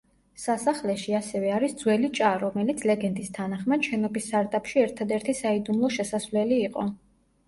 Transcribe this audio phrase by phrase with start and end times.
[0.43, 6.87] სასახლეში, ასევე არის ძველი ჭა, რომელიც, ლეგენდის თანახმად, შენობის სარდაფში ერთადერთი საიდუმლო შესასვლელი იყო.